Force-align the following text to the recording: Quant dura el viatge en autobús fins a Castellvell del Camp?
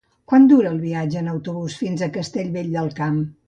Quant 0.31 0.47
dura 0.53 0.71
el 0.75 0.79
viatge 0.85 1.21
en 1.21 1.29
autobús 1.35 1.77
fins 1.83 2.01
a 2.01 2.11
Castellvell 2.19 2.77
del 2.79 2.93
Camp? 3.03 3.25